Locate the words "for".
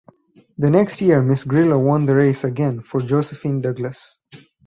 2.81-3.01